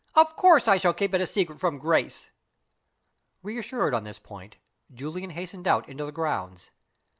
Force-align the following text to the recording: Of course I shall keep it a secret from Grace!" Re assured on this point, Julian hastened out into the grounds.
Of 0.15 0.35
course 0.35 0.67
I 0.67 0.77
shall 0.77 0.95
keep 0.95 1.13
it 1.13 1.21
a 1.21 1.27
secret 1.27 1.59
from 1.59 1.77
Grace!" 1.77 2.31
Re 3.43 3.59
assured 3.59 3.93
on 3.93 4.03
this 4.03 4.17
point, 4.17 4.57
Julian 4.91 5.29
hastened 5.29 5.67
out 5.67 5.87
into 5.87 6.05
the 6.05 6.11
grounds. 6.11 6.71